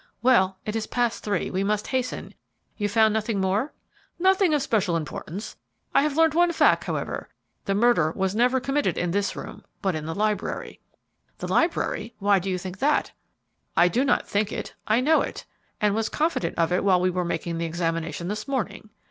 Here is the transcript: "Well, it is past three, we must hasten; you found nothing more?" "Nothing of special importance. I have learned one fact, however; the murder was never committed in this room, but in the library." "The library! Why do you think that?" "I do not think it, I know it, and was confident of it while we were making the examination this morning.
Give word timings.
"Well, 0.23 0.57
it 0.65 0.75
is 0.75 0.87
past 0.87 1.23
three, 1.23 1.51
we 1.51 1.63
must 1.63 1.85
hasten; 1.85 2.33
you 2.75 2.89
found 2.89 3.13
nothing 3.13 3.39
more?" 3.39 3.71
"Nothing 4.17 4.51
of 4.51 4.63
special 4.63 4.97
importance. 4.97 5.55
I 5.93 6.01
have 6.01 6.17
learned 6.17 6.33
one 6.33 6.51
fact, 6.53 6.85
however; 6.85 7.29
the 7.65 7.75
murder 7.75 8.09
was 8.11 8.33
never 8.33 8.59
committed 8.59 8.97
in 8.97 9.11
this 9.11 9.35
room, 9.35 9.63
but 9.79 9.93
in 9.93 10.07
the 10.07 10.15
library." 10.15 10.79
"The 11.37 11.47
library! 11.49 12.15
Why 12.17 12.39
do 12.39 12.49
you 12.49 12.57
think 12.57 12.79
that?" 12.79 13.11
"I 13.77 13.87
do 13.89 14.03
not 14.03 14.27
think 14.27 14.51
it, 14.51 14.73
I 14.87 15.01
know 15.01 15.21
it, 15.21 15.45
and 15.79 15.93
was 15.93 16.09
confident 16.09 16.57
of 16.57 16.71
it 16.73 16.83
while 16.83 16.99
we 16.99 17.11
were 17.11 17.23
making 17.23 17.59
the 17.59 17.65
examination 17.65 18.27
this 18.27 18.47
morning. 18.47 18.89